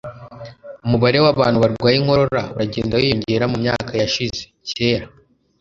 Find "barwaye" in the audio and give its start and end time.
1.63-1.95